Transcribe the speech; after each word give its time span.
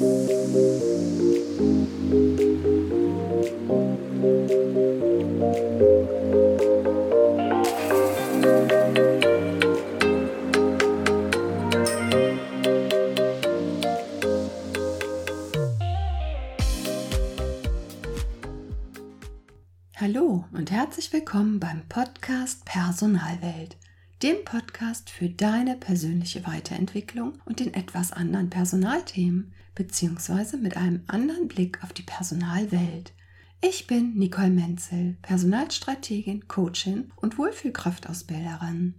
Hallo 0.00 0.08
und 20.52 20.70
herzlich 20.70 21.12
willkommen 21.12 21.60
beim 21.60 21.86
Podcast 21.90 22.64
Personalwelt, 22.64 23.76
dem 24.22 24.46
Podcast 24.46 25.10
für 25.10 25.28
deine 25.28 25.76
persönliche 25.76 26.46
Weiterentwicklung 26.46 27.34
und 27.44 27.60
den 27.60 27.74
etwas 27.74 28.12
anderen 28.12 28.48
Personalthemen, 28.48 29.52
beziehungsweise 29.74 30.56
mit 30.56 30.76
einem 30.76 31.02
anderen 31.06 31.48
Blick 31.48 31.82
auf 31.82 31.92
die 31.92 32.02
Personalwelt. 32.02 33.12
Ich 33.62 33.86
bin 33.86 34.14
Nicole 34.14 34.50
Menzel, 34.50 35.18
Personalstrategin, 35.22 36.48
Coachin 36.48 37.12
und 37.16 37.36
Wohlfühlkraftausbilderin. 37.36 38.94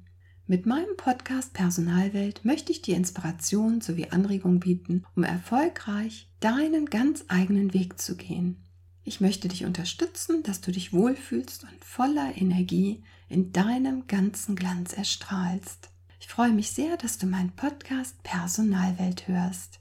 Mit 0.48 0.66
meinem 0.66 0.98
Podcast 0.98 1.54
Personalwelt 1.54 2.46
möchte 2.46 2.72
ich 2.72 2.82
dir 2.82 2.96
Inspiration 2.96 3.82
sowie 3.82 4.08
Anregung 4.12 4.60
bieten, 4.60 5.04
um 5.16 5.24
erfolgreich 5.24 6.30
deinen 6.42 6.86
ganz 6.86 7.26
eigenen 7.28 7.74
Weg 7.74 8.00
zu 8.00 8.16
gehen. 8.16 8.64
Ich 9.04 9.20
möchte 9.20 9.48
dich 9.48 9.66
unterstützen, 9.66 10.44
dass 10.44 10.62
du 10.62 10.72
dich 10.72 10.94
wohlfühlst 10.94 11.64
und 11.64 11.84
voller 11.84 12.38
Energie 12.38 13.04
in 13.30 13.52
deinem 13.52 14.06
ganzen 14.08 14.56
Glanz 14.56 14.94
erstrahlst. 14.94 15.90
Ich 16.20 16.28
freue 16.28 16.54
mich 16.54 16.72
sehr, 16.72 16.98
dass 16.98 17.18
du 17.18 17.26
meinen 17.26 17.56
Podcast 17.56 18.22
Personalwelt 18.22 19.28
hörst. 19.28 19.81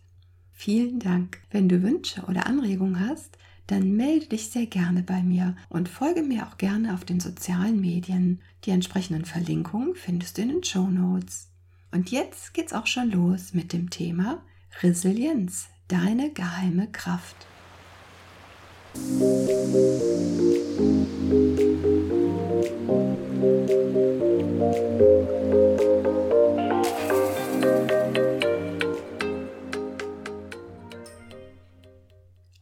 Vielen 0.62 0.98
Dank. 0.98 1.41
Wenn 1.50 1.70
du 1.70 1.82
Wünsche 1.82 2.20
oder 2.24 2.45
Anregungen 2.45 3.00
hast, 3.00 3.39
dann 3.66 3.92
melde 3.97 4.27
dich 4.27 4.50
sehr 4.50 4.67
gerne 4.67 5.02
bei 5.02 5.22
mir 5.22 5.56
und 5.70 5.89
folge 5.89 6.20
mir 6.22 6.47
auch 6.47 6.58
gerne 6.58 6.92
auf 6.92 7.02
den 7.02 7.19
sozialen 7.19 7.80
Medien. 7.80 8.42
Die 8.64 8.70
entsprechenden 8.70 9.25
Verlinkungen 9.25 9.94
findest 9.94 10.36
du 10.36 10.42
in 10.42 10.50
den 10.50 10.62
Show 10.62 10.86
Notes. 10.86 11.48
Und 11.92 12.11
jetzt 12.11 12.52
geht's 12.52 12.75
auch 12.75 12.86
schon 12.86 13.11
los 13.11 13.55
mit 13.55 13.72
dem 13.72 13.89
Thema 13.89 14.42
Resilienz, 14.83 15.70
deine 15.89 16.30
geheime 16.30 16.89
Kraft. 16.92 17.47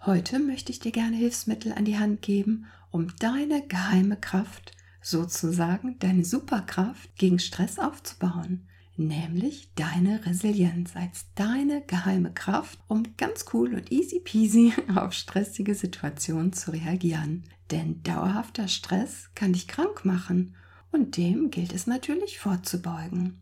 Heute 0.09 0.39
möchte 0.41 0.73
ich 0.73 0.81
dir 0.81 0.91
gerne 0.91 1.17
Hilfsmittel 1.17 1.73
an 1.73 1.85
die 1.85 1.99
Hand 1.99 2.23
geben, 2.23 2.67
um 2.91 3.15
deine 3.21 3.65
geheime 3.69 4.17
Kraft, 4.17 4.73
sozusagen 5.01 5.99
deine 6.01 6.25
Superkraft 6.25 7.15
gegen 7.17 7.39
Stress 7.39 7.79
aufzubauen 7.79 8.67
nämlich 8.99 9.73
deine 9.75 10.27
Resilienz 10.27 10.97
als 10.97 11.27
deine 11.35 11.83
geheime 11.87 12.33
Kraft, 12.33 12.79
um 12.89 13.05
ganz 13.17 13.47
cool 13.53 13.75
und 13.75 13.93
easy 13.93 14.21
peasy 14.21 14.73
auf 14.95 15.13
stressige 15.13 15.75
Situationen 15.75 16.53
zu 16.53 16.73
reagieren. 16.73 17.45
Denn 17.71 18.03
dauerhafter 18.03 18.69
Stress 18.69 19.31
kann 19.35 19.53
dich 19.53 19.69
krank 19.69 20.05
machen 20.05 20.57
und 20.91 21.17
dem 21.17 21.51
gilt 21.51 21.73
es 21.73 21.87
natürlich 21.87 22.39
vorzubeugen. 22.39 23.41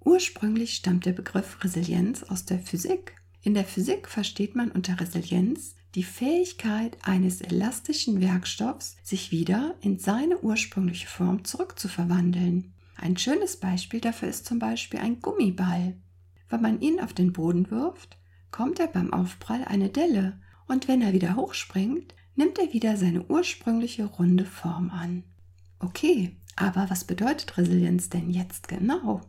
Ursprünglich 0.00 0.74
stammt 0.74 1.06
der 1.06 1.12
Begriff 1.12 1.62
Resilienz 1.62 2.22
aus 2.22 2.44
der 2.44 2.60
Physik. 2.60 3.16
In 3.42 3.54
der 3.54 3.64
Physik 3.64 4.08
versteht 4.08 4.54
man 4.54 4.70
unter 4.70 4.98
Resilienz 5.00 5.74
die 5.94 6.02
Fähigkeit 6.02 6.96
eines 7.02 7.40
elastischen 7.40 8.20
Werkstoffs, 8.20 8.96
sich 9.02 9.30
wieder 9.30 9.74
in 9.80 9.98
seine 9.98 10.40
ursprüngliche 10.40 11.06
Form 11.06 11.44
zurückzuverwandeln. 11.44 12.72
Ein 12.96 13.16
schönes 13.16 13.56
Beispiel 13.56 14.00
dafür 14.00 14.28
ist 14.28 14.46
zum 14.46 14.58
Beispiel 14.58 15.00
ein 15.00 15.20
Gummiball. 15.20 15.96
Wenn 16.48 16.62
man 16.62 16.80
ihn 16.80 17.00
auf 17.00 17.12
den 17.12 17.32
Boden 17.32 17.70
wirft, 17.70 18.18
kommt 18.50 18.80
er 18.80 18.88
beim 18.88 19.12
Aufprall 19.12 19.64
eine 19.64 19.88
Delle 19.88 20.40
und 20.66 20.88
wenn 20.88 21.02
er 21.02 21.12
wieder 21.12 21.36
hochspringt, 21.36 22.14
nimmt 22.36 22.58
er 22.58 22.72
wieder 22.72 22.96
seine 22.96 23.24
ursprüngliche 23.26 24.04
runde 24.04 24.44
Form 24.44 24.90
an. 24.90 25.24
Okay, 25.78 26.36
aber 26.56 26.88
was 26.88 27.04
bedeutet 27.04 27.56
Resilienz 27.56 28.08
denn 28.08 28.30
jetzt 28.30 28.68
genau? 28.68 29.20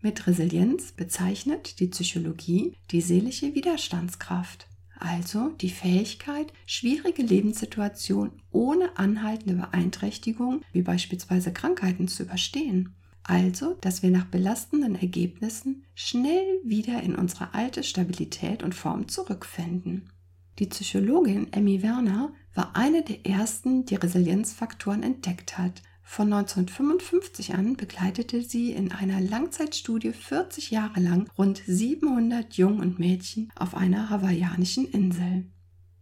Mit 0.00 0.26
Resilienz 0.26 0.92
bezeichnet 0.92 1.78
die 1.78 1.86
Psychologie 1.86 2.74
die 2.90 3.00
seelische 3.00 3.54
Widerstandskraft, 3.54 4.66
also 4.98 5.50
die 5.60 5.70
Fähigkeit, 5.70 6.52
schwierige 6.66 7.22
Lebenssituationen 7.22 8.32
ohne 8.50 8.96
anhaltende 8.96 9.54
Beeinträchtigung, 9.54 10.62
wie 10.72 10.82
beispielsweise 10.82 11.52
Krankheiten, 11.52 12.08
zu 12.08 12.24
überstehen 12.24 12.94
also, 13.24 13.74
dass 13.80 14.02
wir 14.02 14.10
nach 14.10 14.26
belastenden 14.26 14.96
Ergebnissen 14.96 15.84
schnell 15.94 16.60
wieder 16.64 17.02
in 17.02 17.14
unsere 17.14 17.54
alte 17.54 17.84
Stabilität 17.84 18.62
und 18.62 18.74
Form 18.74 19.08
zurückfinden. 19.08 20.10
Die 20.58 20.66
Psychologin 20.66 21.52
Emmy 21.52 21.82
Werner 21.82 22.32
war 22.54 22.74
eine 22.74 23.02
der 23.02 23.24
ersten, 23.24 23.86
die 23.86 23.94
Resilienzfaktoren 23.94 25.02
entdeckt 25.02 25.56
hat. 25.56 25.82
Von 26.02 26.32
1955 26.32 27.54
an 27.54 27.76
begleitete 27.76 28.42
sie 28.42 28.72
in 28.72 28.92
einer 28.92 29.20
Langzeitstudie 29.20 30.12
40 30.12 30.70
Jahre 30.70 31.00
lang 31.00 31.30
rund 31.38 31.62
700 31.66 32.54
Jungen 32.54 32.80
und 32.80 32.98
Mädchen 32.98 33.50
auf 33.56 33.74
einer 33.74 34.10
hawaiianischen 34.10 34.86
Insel. 34.86 35.46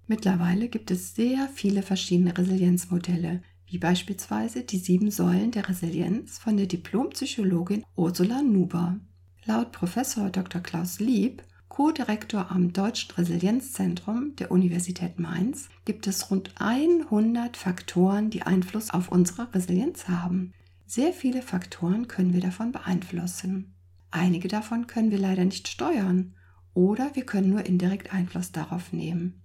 Mittlerweile 0.06 0.68
gibt 0.68 0.90
es 0.90 1.14
sehr 1.14 1.48
viele 1.54 1.82
verschiedene 1.82 2.36
Resilienzmodelle, 2.36 3.42
wie 3.66 3.78
beispielsweise 3.78 4.64
die 4.64 4.78
sieben 4.78 5.12
Säulen 5.12 5.52
der 5.52 5.68
Resilienz 5.68 6.38
von 6.38 6.56
der 6.56 6.66
Diplompsychologin 6.66 7.84
Ursula 7.94 8.42
Nuber. 8.42 8.98
Laut 9.44 9.70
Professor 9.70 10.28
Dr. 10.28 10.60
Klaus 10.60 10.98
Lieb, 10.98 11.44
Co-Direktor 11.80 12.50
am 12.50 12.74
Deutschen 12.74 13.12
Resilienzzentrum 13.12 14.36
der 14.36 14.50
Universität 14.50 15.18
Mainz, 15.18 15.70
gibt 15.86 16.06
es 16.06 16.30
rund 16.30 16.52
100 16.56 17.56
Faktoren, 17.56 18.28
die 18.28 18.42
Einfluss 18.42 18.90
auf 18.90 19.10
unsere 19.10 19.54
Resilienz 19.54 20.06
haben. 20.06 20.52
Sehr 20.84 21.14
viele 21.14 21.40
Faktoren 21.40 22.06
können 22.06 22.34
wir 22.34 22.42
davon 22.42 22.70
beeinflussen. 22.70 23.72
Einige 24.10 24.46
davon 24.46 24.88
können 24.88 25.10
wir 25.10 25.16
leider 25.16 25.46
nicht 25.46 25.68
steuern 25.68 26.34
oder 26.74 27.12
wir 27.14 27.24
können 27.24 27.48
nur 27.48 27.64
indirekt 27.64 28.12
Einfluss 28.12 28.52
darauf 28.52 28.92
nehmen. 28.92 29.40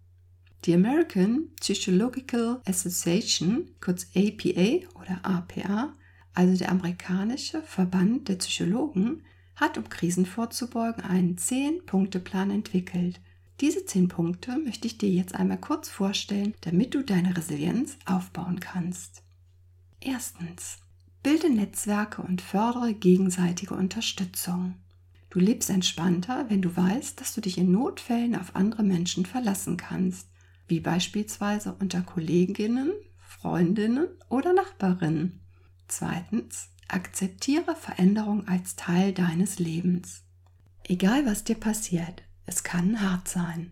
Die 0.66 0.74
American 0.74 1.52
Psychological 1.62 2.60
Association, 2.66 3.70
kurz 3.80 4.08
APA 4.14 4.86
oder 5.00 5.22
APA, 5.24 5.94
also 6.34 6.58
der 6.58 6.70
amerikanische 6.70 7.62
Verband 7.62 8.28
der 8.28 8.36
Psychologen, 8.36 9.22
hat, 9.56 9.78
um 9.78 9.90
Krisen 9.90 10.26
vorzubeugen, 10.26 11.04
einen 11.04 11.38
10-Punkte-Plan 11.38 12.52
entwickelt. 12.52 13.22
Diese 13.62 13.86
10 13.86 14.10
Punkte 14.10 14.58
möchte 14.58 14.88
ich 14.88 14.98
dir 14.98 15.10
jetzt 15.10 15.36
einmal 15.36 15.60
kurz 15.60 15.90
vorstellen, 15.90 16.54
damit 16.62 16.94
du 16.94 17.04
deine 17.04 17.36
Resilienz 17.38 17.98
aufbauen 18.06 18.60
kannst. 18.60 19.24
Erstens. 20.02 20.80
Bilde 21.24 21.50
Netzwerke 21.50 22.22
und 22.22 22.42
fördere 22.42 22.94
gegenseitige 22.94 23.74
Unterstützung. 23.74 24.76
Du 25.30 25.40
lebst 25.40 25.70
entspannter, 25.70 26.46
wenn 26.50 26.62
du 26.62 26.76
weißt, 26.76 27.20
dass 27.20 27.34
du 27.34 27.42
dich 27.42 27.58
in 27.58 27.72
Notfällen 27.72 28.36
auf 28.36 28.56
andere 28.56 28.84
Menschen 28.84 29.26
verlassen 29.26 29.78
kannst 29.78 30.28
wie 30.68 30.80
beispielsweise 30.80 31.76
unter 31.80 32.02
Kolleginnen, 32.02 32.92
Freundinnen 33.18 34.08
oder 34.30 34.54
Nachbarinnen. 34.54 35.42
Zweitens, 35.88 36.70
akzeptiere 36.88 37.76
Veränderung 37.76 38.48
als 38.48 38.76
Teil 38.76 39.14
deines 39.14 39.60
Lebens. 39.60 40.24
Egal 40.84 41.26
was 41.26 41.44
dir 41.44 41.56
passiert, 41.56 42.24
es 42.46 42.64
kann 42.64 43.02
hart 43.02 43.28
sein. 43.28 43.72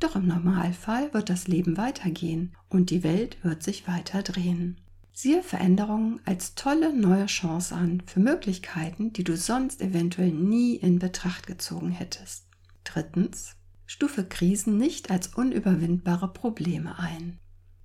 Doch 0.00 0.16
im 0.16 0.26
Normalfall 0.26 1.12
wird 1.14 1.30
das 1.30 1.46
Leben 1.46 1.76
weitergehen 1.76 2.56
und 2.68 2.90
die 2.90 3.02
Welt 3.02 3.36
wird 3.42 3.62
sich 3.62 3.86
weiter 3.86 4.22
drehen. 4.22 4.80
Siehe 5.12 5.42
Veränderungen 5.42 6.20
als 6.24 6.56
tolle 6.56 6.92
neue 6.92 7.26
Chance 7.26 7.74
an 7.74 8.02
für 8.04 8.18
Möglichkeiten, 8.18 9.12
die 9.12 9.22
du 9.22 9.36
sonst 9.36 9.80
eventuell 9.80 10.32
nie 10.32 10.74
in 10.74 10.98
Betracht 10.98 11.46
gezogen 11.46 11.92
hättest. 11.92 12.46
Drittens, 12.82 13.54
Stufe 13.86 14.24
Krisen 14.24 14.76
nicht 14.76 15.10
als 15.10 15.28
unüberwindbare 15.28 16.32
Probleme 16.32 16.98
ein. 16.98 17.38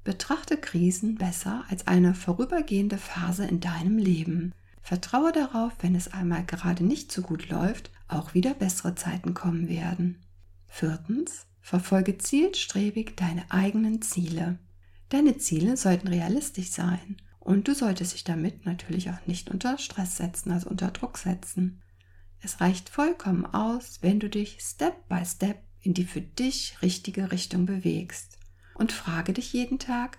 Betrachte 0.04 0.58
Krisen 0.58 1.16
besser 1.16 1.66
als 1.70 1.86
eine 1.86 2.16
vorübergehende 2.16 2.98
Phase 2.98 3.46
in 3.46 3.60
deinem 3.60 3.98
Leben. 3.98 4.54
Vertraue 4.82 5.32
darauf, 5.32 5.74
wenn 5.82 5.96
es 5.96 6.12
einmal 6.12 6.46
gerade 6.46 6.84
nicht 6.84 7.12
so 7.12 7.22
gut 7.22 7.50
läuft, 7.50 7.92
auch 8.08 8.34
wieder 8.34 8.54
bessere 8.54 8.96
Zeiten 8.96 9.34
kommen 9.34 9.70
werden. 9.70 10.24
Viertens, 10.68 11.46
verfolge 11.62 12.18
zielstrebig 12.18 13.16
deine 13.16 13.50
eigenen 13.52 14.02
Ziele. 14.02 14.58
Deine 15.10 15.38
Ziele 15.38 15.78
sollten 15.78 16.08
realistisch 16.08 16.72
sein 16.72 17.18
und 17.40 17.68
du 17.68 17.74
solltest 17.74 18.14
dich 18.14 18.24
damit 18.24 18.66
natürlich 18.66 19.10
auch 19.10 19.26
nicht 19.26 19.50
unter 19.50 19.78
Stress 19.78 20.18
setzen, 20.18 20.52
also 20.52 20.70
unter 20.70 20.92
Druck 20.92 21.18
setzen. 21.18 21.82
Es 22.42 22.62
reicht 22.62 22.90
vollkommen 22.90 23.46
aus, 23.46 24.00
wenn 24.02 24.20
du 24.20 24.30
dich 24.30 24.60
Step 24.62 25.08
by 25.10 25.26
Step 25.26 25.58
in 25.82 25.94
die 25.94 26.06
für 26.06 26.22
dich 26.22 26.78
richtige 26.82 27.32
Richtung 27.32 27.66
bewegst. 27.66 28.38
Und 28.76 28.92
frage 28.92 29.34
dich 29.34 29.52
jeden 29.52 29.80
Tag, 29.80 30.18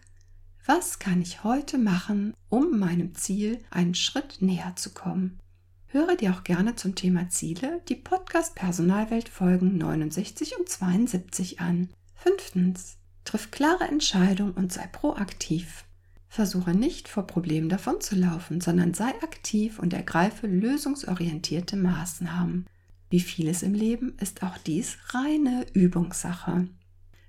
was 0.66 0.98
kann 0.98 1.22
ich 1.22 1.42
heute 1.42 1.78
machen, 1.78 2.34
um 2.48 2.78
meinem 2.78 3.14
Ziel 3.14 3.58
einen 3.70 3.94
Schritt 3.94 4.42
näher 4.42 4.74
zu 4.76 4.90
kommen? 4.90 5.38
Höre 5.86 6.16
dir 6.16 6.32
auch 6.32 6.44
gerne 6.44 6.76
zum 6.76 6.94
Thema 6.94 7.28
Ziele 7.30 7.80
die 7.88 7.96
Podcast 7.96 8.54
Personalwelt 8.54 9.28
Folgen 9.28 9.76
69 9.78 10.58
und 10.58 10.68
72 10.68 11.60
an. 11.60 11.88
Fünftens. 12.14 12.98
Triff 13.24 13.50
klare 13.50 13.84
Entscheidungen 13.84 14.52
und 14.52 14.72
sei 14.72 14.86
proaktiv. 14.86 15.84
Versuche 16.28 16.74
nicht 16.74 17.08
vor 17.08 17.26
Problemen 17.26 17.68
davonzulaufen, 17.68 18.60
sondern 18.60 18.94
sei 18.94 19.08
aktiv 19.22 19.80
und 19.80 19.92
ergreife 19.92 20.46
lösungsorientierte 20.46 21.76
Maßnahmen. 21.76 22.66
Wie 23.08 23.20
vieles 23.20 23.64
im 23.64 23.74
Leben 23.74 24.16
ist 24.20 24.44
auch 24.44 24.56
dies 24.58 24.96
reine 25.08 25.66
Übungssache. 25.72 26.68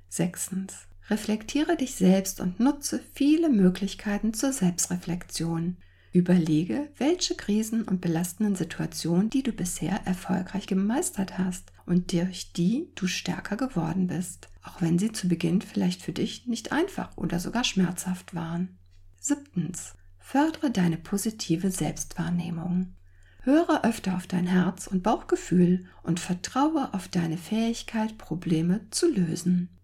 Sechstens. 0.07 0.88
Reflektiere 1.12 1.75
dich 1.75 1.96
selbst 1.96 2.40
und 2.40 2.62
nutze 2.62 3.02
viele 3.13 3.50
Möglichkeiten 3.50 4.34
zur 4.34 4.54
Selbstreflexion. 4.54 5.75
Überlege, 6.13 6.90
welche 6.98 7.36
Krisen 7.36 7.84
und 7.84 8.00
belastenden 8.00 8.56
Situationen, 8.56 9.30
die 9.30 9.44
du 9.44 9.52
bisher 9.52 10.00
erfolgreich 10.06 10.68
gemeistert 10.68 11.38
hast 11.38 11.74
und 11.86 12.13
durch 12.13 12.54
die 12.54 12.92
du 12.96 13.08
stärker 13.08 13.58
geworden 13.58 14.08
bist, 14.08 14.48
auch 14.63 14.81
wenn 14.81 14.98
sie 14.98 15.12
zu 15.12 15.28
Beginn 15.28 15.60
vielleicht 15.60 16.02
für 16.02 16.13
dich 16.13 16.48
nicht 16.48 16.72
einfach 16.72 17.18
oder 17.18 17.42
sogar 17.42 17.66
schmerzhaft 17.66 18.34
waren. 18.34 18.78
Siebtens. 19.19 19.96
Fördere 20.18 20.72
deine 20.72 20.96
positive 20.96 21.72
Selbstwahrnehmung. 21.72 22.96
Höre 23.42 23.84
öfter 23.84 24.16
auf 24.16 24.28
dein 24.28 24.48
Herz 24.48 24.88
und 24.88 25.04
Bauchgefühl 25.04 25.88
und 26.04 26.22
vertraue 26.22 26.94
auf 26.94 27.10
deine 27.10 27.38
Fähigkeit, 27.38 28.18
Probleme 28.18 28.90
zu 28.92 29.12
lösen. 29.12 29.81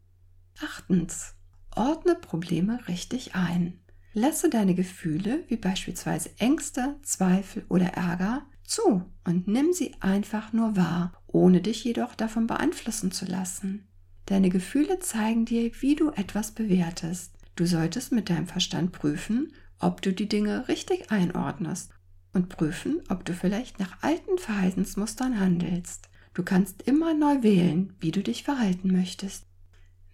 Achtens. 0.64 1.36
Ordne 1.76 2.16
Probleme 2.16 2.88
richtig 2.88 3.36
ein. 3.36 3.80
Lasse 4.14 4.50
deine 4.50 4.74
Gefühle, 4.74 5.44
wie 5.48 5.58
beispielsweise 5.58 6.32
Ängste, 6.40 6.96
Zweifel 7.04 7.66
oder 7.70 7.90
Ärger, 7.90 8.48
zu 8.64 9.06
und 9.24 9.48
nimm 9.48 9.74
sie 9.74 9.96
einfach 10.00 10.54
nur 10.54 10.76
wahr, 10.76 11.14
ohne 11.28 11.62
dich 11.62 11.84
jedoch 11.84 12.16
davon 12.16 12.48
beeinflussen 12.48 13.12
zu 13.12 13.26
lassen. 13.26 13.88
Deine 14.26 14.50
Gefühle 14.50 15.00
zeigen 15.00 15.46
dir, 15.46 15.72
wie 15.80 15.96
du 15.96 16.12
etwas 16.12 16.52
bewertest. 16.52 17.34
Du 17.56 17.66
solltest 17.66 18.12
mit 18.12 18.30
deinem 18.30 18.48
Verstand 18.48 18.92
prüfen, 18.92 19.54
ob 19.80 20.02
du 20.02 20.12
die 20.12 20.28
Dinge 20.28 20.68
richtig 20.68 21.12
einordnest 21.12 21.92
und 22.34 22.50
prüfen, 22.50 23.02
ob 23.10 23.24
du 23.24 23.34
vielleicht 23.34 23.80
nach 23.80 24.02
alten 24.02 24.38
Verhaltensmustern 24.38 25.40
handelst. 25.40 26.10
Du 26.34 26.44
kannst 26.44 26.82
immer 26.84 27.14
neu 27.14 27.42
wählen, 27.42 27.94
wie 28.00 28.12
du 28.12 28.22
dich 28.22 28.44
verhalten 28.44 28.92
möchtest. 28.92 29.47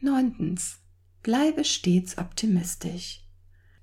Neuntens. 0.03 0.79
Bleibe 1.21 1.63
stets 1.63 2.17
optimistisch. 2.17 3.21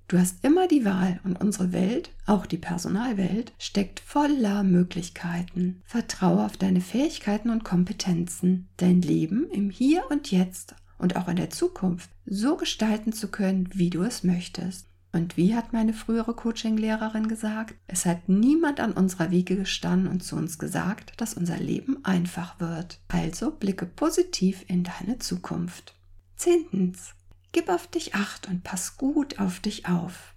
Du 0.06 0.18
hast 0.18 0.44
immer 0.44 0.68
die 0.68 0.84
Wahl 0.84 1.18
und 1.24 1.40
unsere 1.40 1.72
Welt, 1.72 2.10
auch 2.26 2.44
die 2.44 2.58
Personalwelt, 2.58 3.54
steckt 3.58 4.00
voller 4.00 4.62
Möglichkeiten. 4.62 5.80
Vertraue 5.86 6.44
auf 6.44 6.58
deine 6.58 6.82
Fähigkeiten 6.82 7.48
und 7.48 7.64
Kompetenzen, 7.64 8.68
dein 8.76 9.00
Leben 9.00 9.48
im 9.50 9.70
Hier 9.70 10.02
und 10.10 10.30
Jetzt 10.30 10.74
und 10.98 11.16
auch 11.16 11.28
in 11.28 11.36
der 11.36 11.48
Zukunft 11.48 12.10
so 12.26 12.56
gestalten 12.56 13.14
zu 13.14 13.28
können, 13.28 13.70
wie 13.72 13.88
du 13.88 14.02
es 14.02 14.22
möchtest. 14.22 14.88
Und 15.12 15.38
wie 15.38 15.54
hat 15.54 15.72
meine 15.72 15.94
frühere 15.94 16.34
Coaching-Lehrerin 16.34 17.28
gesagt? 17.28 17.74
Es 17.86 18.04
hat 18.04 18.28
niemand 18.28 18.78
an 18.78 18.92
unserer 18.92 19.30
Wiege 19.30 19.56
gestanden 19.56 20.08
und 20.08 20.22
zu 20.22 20.36
uns 20.36 20.58
gesagt, 20.58 21.14
dass 21.16 21.32
unser 21.32 21.58
Leben 21.58 22.04
einfach 22.04 22.60
wird. 22.60 23.00
Also 23.08 23.52
blicke 23.52 23.86
positiv 23.86 24.64
in 24.68 24.84
deine 24.84 25.18
Zukunft. 25.18 25.94
Zehntens. 26.40 27.12
Gib 27.52 27.68
auf 27.68 27.86
dich 27.86 28.14
acht 28.14 28.48
und 28.48 28.64
pass 28.64 28.96
gut 28.96 29.38
auf 29.38 29.60
dich 29.60 29.90
auf. 29.90 30.32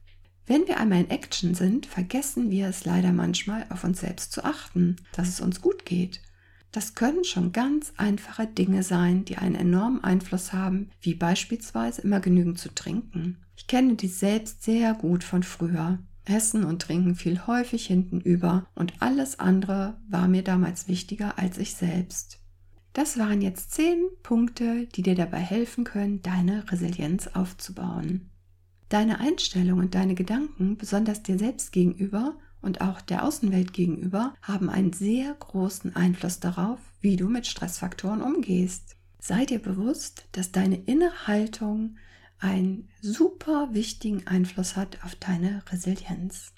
Wenn 0.46 0.68
wir 0.68 0.78
einmal 0.78 1.00
in 1.00 1.10
Action 1.10 1.56
sind, 1.56 1.86
vergessen 1.86 2.52
wir 2.52 2.68
es 2.68 2.84
leider 2.84 3.14
manchmal, 3.14 3.66
auf 3.70 3.86
uns 3.86 4.02
selbst 4.02 4.34
zu 4.34 4.44
achten, 4.44 4.98
dass 5.14 5.30
es 5.30 5.40
uns 5.40 5.62
gut 5.62 5.86
geht. 5.86 6.20
Das 6.74 6.96
können 6.96 7.24
schon 7.24 7.54
ganz 7.54 7.94
einfache 7.96 8.48
Dinge 8.48 8.84
sein, 8.84 9.24
die 9.24 9.38
einen 9.38 9.56
enormen 9.56 10.04
Einfluss 10.04 10.52
haben, 10.52 10.90
wie 11.00 11.14
beispielsweise 11.16 12.02
immer 12.02 12.20
genügend 12.20 12.60
zu 12.60 12.76
trinken. 12.76 13.38
Ich 13.56 13.68
kenne 13.68 13.96
die 13.96 14.10
selbst 14.10 14.62
sehr 14.62 14.96
gut 14.96 15.24
von 15.24 15.42
früher. 15.44 16.00
Essen 16.26 16.66
und 16.66 16.82
Trinken 16.82 17.16
fiel 17.16 17.48
häufig 17.48 17.86
hinten 17.86 18.20
über 18.20 18.66
und 18.76 18.92
alles 19.00 19.40
andere 19.40 19.96
war 20.10 20.28
mir 20.28 20.44
damals 20.44 20.90
wichtiger 20.90 21.40
als 21.40 21.58
ich 21.58 21.76
selbst. 21.76 22.43
Das 22.94 23.18
waren 23.18 23.42
jetzt 23.42 23.72
zehn 23.72 24.08
Punkte, 24.22 24.86
die 24.88 25.02
dir 25.02 25.16
dabei 25.16 25.40
helfen 25.40 25.84
können, 25.84 26.22
deine 26.22 26.72
Resilienz 26.72 27.28
aufzubauen. 27.28 28.30
Deine 28.90 29.20
Einstellung 29.20 29.80
und 29.80 29.96
deine 29.96 30.14
Gedanken, 30.14 30.78
besonders 30.78 31.24
dir 31.24 31.40
selbst 31.40 31.72
gegenüber 31.72 32.36
und 32.62 32.82
auch 32.82 33.02
der 33.02 33.26
Außenwelt 33.26 33.74
gegenüber, 33.74 34.36
haben 34.44 34.70
einen 34.70 34.94
sehr 34.94 35.34
großen 35.34 35.96
Einfluss 35.96 36.40
darauf, 36.40 36.80
wie 37.02 37.16
du 37.16 37.28
mit 37.28 37.48
Stressfaktoren 37.48 38.22
umgehst. 38.22 38.96
Sei 39.20 39.46
dir 39.46 39.60
bewusst, 39.60 40.26
dass 40.32 40.52
deine 40.52 40.76
innere 40.76 41.28
Haltung 41.28 41.98
einen 42.38 42.90
super 43.02 43.70
wichtigen 43.74 44.28
Einfluss 44.28 44.76
hat 44.76 45.04
auf 45.04 45.16
deine 45.16 45.64
Resilienz. 45.72 46.54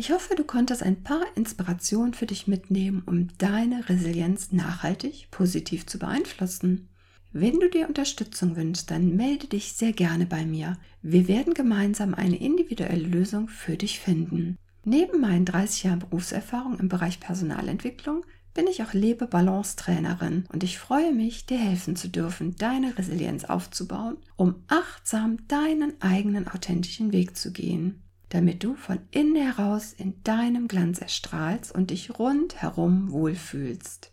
Ich 0.00 0.12
hoffe, 0.12 0.34
du 0.34 0.44
konntest 0.44 0.82
ein 0.82 1.02
paar 1.02 1.26
Inspirationen 1.34 2.14
für 2.14 2.24
dich 2.24 2.46
mitnehmen, 2.46 3.02
um 3.04 3.28
deine 3.36 3.86
Resilienz 3.90 4.50
nachhaltig 4.50 5.28
positiv 5.30 5.84
zu 5.84 5.98
beeinflussen. 5.98 6.88
Wenn 7.32 7.60
du 7.60 7.68
dir 7.68 7.86
Unterstützung 7.86 8.56
wünschst, 8.56 8.90
dann 8.90 9.14
melde 9.14 9.46
dich 9.46 9.74
sehr 9.74 9.92
gerne 9.92 10.24
bei 10.24 10.46
mir. 10.46 10.78
Wir 11.02 11.28
werden 11.28 11.52
gemeinsam 11.52 12.14
eine 12.14 12.36
individuelle 12.40 13.06
Lösung 13.06 13.48
für 13.48 13.76
dich 13.76 14.00
finden. 14.00 14.56
Neben 14.86 15.20
meinen 15.20 15.44
30 15.44 15.82
Jahren 15.82 15.98
Berufserfahrung 15.98 16.78
im 16.78 16.88
Bereich 16.88 17.20
Personalentwicklung 17.20 18.24
bin 18.54 18.68
ich 18.68 18.82
auch 18.82 18.94
Lebe-Balance-Trainerin 18.94 20.46
und 20.50 20.64
ich 20.64 20.78
freue 20.78 21.12
mich, 21.12 21.44
dir 21.44 21.58
helfen 21.58 21.94
zu 21.94 22.08
dürfen, 22.08 22.56
deine 22.56 22.96
Resilienz 22.96 23.44
aufzubauen, 23.44 24.16
um 24.36 24.64
achtsam 24.66 25.46
deinen 25.46 26.00
eigenen 26.00 26.48
authentischen 26.48 27.12
Weg 27.12 27.36
zu 27.36 27.52
gehen 27.52 28.02
damit 28.30 28.64
du 28.64 28.74
von 28.74 29.00
innen 29.10 29.36
heraus 29.36 29.92
in 29.92 30.22
deinem 30.24 30.66
Glanz 30.66 31.00
erstrahlst 31.00 31.72
und 31.72 31.90
dich 31.90 32.18
rundherum 32.18 33.12
wohlfühlst. 33.12 34.12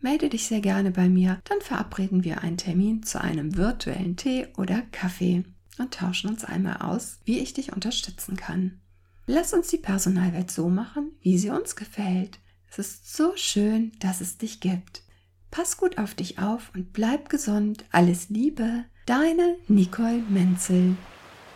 Melde 0.00 0.28
dich 0.28 0.46
sehr 0.46 0.60
gerne 0.60 0.90
bei 0.90 1.08
mir, 1.08 1.40
dann 1.44 1.60
verabreden 1.60 2.24
wir 2.24 2.42
einen 2.42 2.56
Termin 2.56 3.02
zu 3.02 3.20
einem 3.20 3.56
virtuellen 3.56 4.16
Tee 4.16 4.48
oder 4.56 4.82
Kaffee 4.92 5.44
und 5.78 5.94
tauschen 5.94 6.30
uns 6.30 6.44
einmal 6.44 6.78
aus, 6.78 7.18
wie 7.24 7.38
ich 7.38 7.52
dich 7.52 7.72
unterstützen 7.72 8.36
kann. 8.36 8.80
Lass 9.26 9.52
uns 9.52 9.68
die 9.68 9.78
Personalwelt 9.78 10.50
so 10.50 10.68
machen, 10.68 11.12
wie 11.20 11.36
sie 11.36 11.50
uns 11.50 11.76
gefällt. 11.76 12.38
Es 12.70 12.78
ist 12.78 13.14
so 13.14 13.32
schön, 13.36 13.92
dass 14.00 14.20
es 14.20 14.38
dich 14.38 14.60
gibt. 14.60 15.02
Pass 15.50 15.76
gut 15.76 15.98
auf 15.98 16.14
dich 16.14 16.38
auf 16.38 16.70
und 16.74 16.92
bleib 16.92 17.28
gesund. 17.28 17.84
Alles 17.90 18.28
Liebe, 18.28 18.84
deine 19.06 19.56
Nicole 19.66 20.22
Menzel. 20.28 20.96